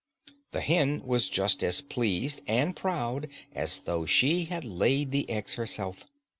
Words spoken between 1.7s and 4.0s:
pleased and proud as